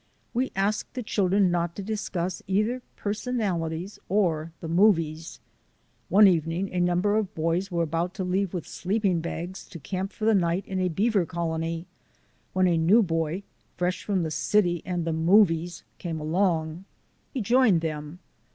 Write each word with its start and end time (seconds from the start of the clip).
We 0.33 0.51
ask 0.55 0.91
the 0.93 1.03
children 1.03 1.51
not 1.51 1.75
to 1.75 1.83
discuss 1.83 2.41
either 2.47 2.81
per 2.95 3.13
sonalities 3.13 3.99
or 4.09 4.51
the 4.59 4.67
movies. 4.67 5.39
One 6.09 6.27
evening 6.27 6.73
a 6.73 6.79
number 6.79 7.15
of 7.15 7.35
boys 7.35 7.69
were 7.69 7.83
about 7.83 8.15
to 8.15 8.23
leave 8.23 8.51
with 8.51 8.65
sleeping 8.67 9.21
bags 9.21 9.67
to 9.67 9.77
camp 9.79 10.11
for 10.11 10.25
the 10.25 10.33
night 10.33 10.65
in 10.65 10.79
a 10.79 10.87
beaver 10.89 11.27
colony, 11.27 11.85
when 12.51 12.65
a 12.65 12.77
new 12.77 13.03
boy, 13.03 13.43
fresh 13.77 14.01
from 14.03 14.23
the 14.23 14.31
city 14.31 14.81
and 14.85 15.05
the 15.05 15.13
movies, 15.13 15.83
came 15.99 16.19
along. 16.19 16.85
He 17.31 17.39
joined 17.41 17.81
them. 17.81 18.17